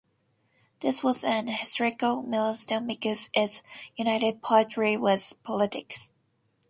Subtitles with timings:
[0.79, 3.61] This was an historical milestone because it
[3.95, 6.11] united poetry with politics.